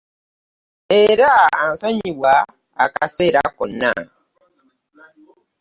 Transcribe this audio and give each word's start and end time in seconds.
Era 1.01 1.31
asonyiwa 1.65 2.33
akaseera 2.83 3.41
konna. 3.57 3.91